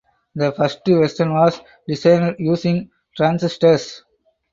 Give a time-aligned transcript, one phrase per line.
[0.33, 4.03] The first version was designed using transistors.